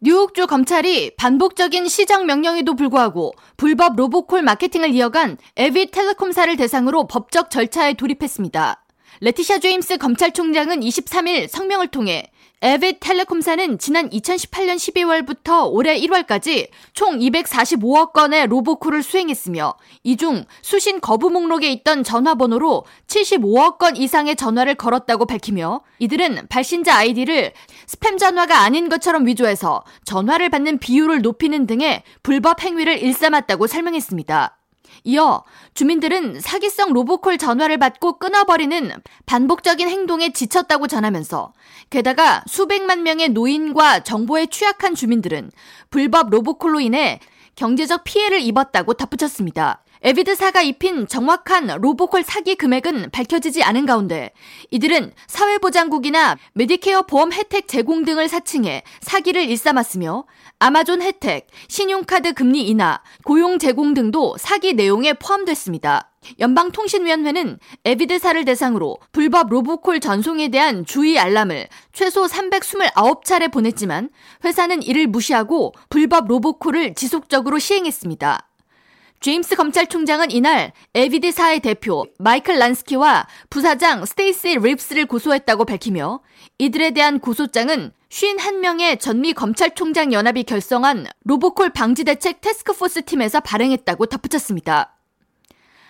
뉴욕주 0.00 0.46
검찰이 0.46 1.16
반복적인 1.16 1.88
시정 1.88 2.26
명령에도 2.26 2.76
불구하고 2.76 3.32
불법 3.56 3.96
robocall 3.96 4.42
마케팅을 4.42 4.90
이어간 4.90 5.38
에비드 5.56 5.90
텔레콤사를 5.90 6.54
대상으로 6.56 7.06
법적 7.06 7.50
절차에 7.50 7.94
돌입했습니다. 7.94 8.85
레티샤 9.20 9.58
제임스 9.60 9.98
검찰총장은 9.98 10.80
23일 10.80 11.48
성명을 11.48 11.88
통해 11.88 12.30
에비드 12.62 13.00
텔레콤사는 13.00 13.78
지난 13.78 14.08
2018년 14.08 14.76
12월부터 14.76 15.70
올해 15.70 15.98
1월까지 16.00 16.68
총 16.94 17.18
245억 17.18 18.12
건의 18.14 18.46
robocall을 18.46 19.02
수행했으며 19.02 19.74
이 20.04 20.16
중 20.16 20.44
수신 20.62 21.00
거부 21.02 21.28
목록에 21.30 21.70
있던 21.70 22.02
전화번호로 22.02 22.84
75억 23.06 23.76
건 23.76 23.94
이상의 23.96 24.36
전화를 24.36 24.74
걸었다고 24.74 25.26
밝히며 25.26 25.82
이들은 25.98 26.46
발신자 26.48 26.96
아이디를 26.96 27.52
스팸 27.86 28.18
전화가 28.18 28.60
아닌 28.60 28.88
것처럼 28.88 29.26
위조해서 29.26 29.84
전화를 30.06 30.48
받는 30.48 30.78
비율을 30.78 31.20
높이는 31.20 31.66
등의 31.66 32.02
불법 32.22 32.62
행위를 32.62 33.02
일삼았다고 33.02 33.66
설명했습니다. 33.66 34.56
이어 35.04 35.44
주민들은 35.74 36.40
사기성 36.40 36.92
로보콜 36.92 37.38
전화를 37.38 37.78
받고 37.78 38.18
끊어버리는 38.18 38.90
반복적인 39.26 39.88
행동에 39.88 40.32
지쳤다고 40.32 40.86
전하면서 40.88 41.52
게다가 41.90 42.42
수백만 42.46 43.02
명의 43.02 43.28
노인과 43.28 44.04
정보에 44.04 44.46
취약한 44.46 44.94
주민들은 44.94 45.50
불법 45.90 46.30
로보콜로 46.30 46.80
인해 46.80 47.20
경제적 47.54 48.04
피해를 48.04 48.40
입었다고 48.40 48.94
덧붙였습니다. 48.94 49.82
에비드사가 50.02 50.62
입힌 50.62 51.06
정확한 51.06 51.78
로보콜 51.80 52.22
사기 52.22 52.54
금액은 52.54 53.10
밝혀지지 53.10 53.62
않은 53.62 53.86
가운데 53.86 54.32
이들은 54.70 55.12
사회보장국이나 55.26 56.36
메디케어 56.54 57.02
보험 57.02 57.32
혜택 57.32 57.68
제공 57.68 58.04
등을 58.04 58.28
사칭해 58.28 58.82
사기를 59.00 59.48
일삼았으며 59.48 60.24
아마존 60.58 61.02
혜택, 61.02 61.48
신용카드 61.68 62.32
금리 62.32 62.66
인하, 62.68 63.00
고용 63.24 63.58
제공 63.58 63.94
등도 63.94 64.36
사기 64.38 64.72
내용에 64.74 65.14
포함됐습니다. 65.14 66.10
연방통신위원회는 66.40 67.58
에비드사를 67.84 68.44
대상으로 68.44 68.96
불법 69.12 69.50
robocall 69.50 70.00
전송에 70.00 70.48
대한 70.48 70.84
주의 70.84 71.18
알람을 71.18 71.68
최소 71.92 72.26
329차례 72.26 73.52
보냈지만 73.52 74.10
회사는 74.44 74.82
이를 74.82 75.06
무시하고 75.06 75.72
불법 75.88 76.26
robocall을 76.28 76.94
지속적으로 76.94 77.58
시행했습니다. 77.58 78.48
제임스 79.26 79.56
검찰총장은 79.56 80.30
이날 80.30 80.70
에비드사의 80.94 81.58
대표 81.58 82.04
마이클 82.16 82.60
란스키와 82.60 83.26
부사장 83.50 84.04
스테이시 84.04 84.58
립스를 84.60 85.06
고소했다고 85.06 85.64
밝히며 85.64 86.20
이들에 86.58 86.92
대한 86.92 87.18
고소장은 87.18 87.90
51명의 88.08 89.00
전미 89.00 89.32
검찰총장 89.32 90.12
연합이 90.12 90.44
결성한 90.44 91.08
로보콜 91.24 91.70
방지 91.70 92.04
대책 92.04 92.40
테스크포스 92.40 93.04
팀에서 93.04 93.40
발행했다고 93.40 94.06
덧붙였습니다. 94.06 94.95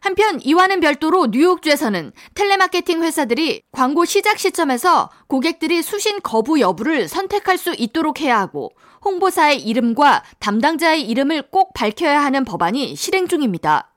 한편 0.00 0.40
이와는 0.42 0.80
별도로 0.80 1.26
뉴욕주에서는 1.26 2.12
텔레마케팅 2.34 3.02
회사들이 3.02 3.62
광고 3.70 4.04
시작 4.04 4.38
시점에서 4.38 5.10
고객들이 5.26 5.82
수신 5.82 6.20
거부 6.22 6.60
여부를 6.60 7.06
선택할 7.06 7.58
수 7.58 7.74
있도록 7.76 8.20
해야 8.20 8.38
하고 8.38 8.70
홍보사의 9.04 9.60
이름과 9.60 10.24
담당자의 10.38 11.02
이름을 11.08 11.50
꼭 11.50 11.74
밝혀야 11.74 12.22
하는 12.22 12.44
법안이 12.44 12.96
실행 12.96 13.28
중입니다. 13.28 13.89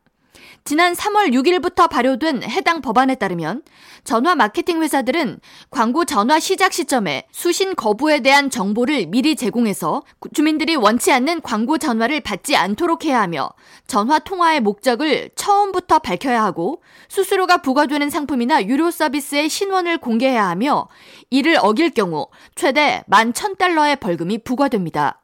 지난 0.65 0.93
3월 0.93 1.33
6일부터 1.33 1.89
발효된 1.89 2.43
해당 2.43 2.79
법안에 2.81 3.15
따르면 3.15 3.63
전화 4.05 4.33
마케팅 4.33 4.81
회사들은 4.81 5.41
광고 5.69 6.05
전화 6.05 6.39
시작 6.39 6.71
시점에 6.71 7.27
수신 7.33 7.75
거부에 7.75 8.21
대한 8.21 8.49
정보를 8.49 9.07
미리 9.07 9.35
제공해서 9.35 10.03
주민들이 10.33 10.77
원치 10.77 11.11
않는 11.11 11.41
광고 11.41 11.77
전화를 11.77 12.21
받지 12.21 12.55
않도록 12.55 13.03
해야 13.03 13.21
하며 13.21 13.49
전화 13.87 14.19
통화의 14.19 14.61
목적을 14.61 15.31
처음부터 15.35 15.99
밝혀야 15.99 16.41
하고 16.41 16.81
수수료가 17.09 17.57
부과되는 17.57 18.09
상품이나 18.09 18.63
유료 18.63 18.89
서비스의 18.89 19.49
신원을 19.49 19.97
공개해야 19.97 20.47
하며 20.47 20.87
이를 21.29 21.57
어길 21.59 21.89
경우 21.89 22.27
최대 22.55 23.03
11,000달러의 23.09 23.99
벌금이 23.99 24.37
부과됩니다. 24.39 25.21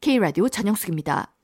K라디오 0.00 0.48
전영숙입니다. 0.48 1.34